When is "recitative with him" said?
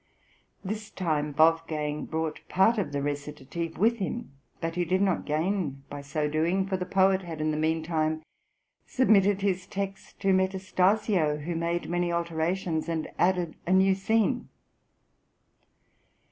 3.03-4.31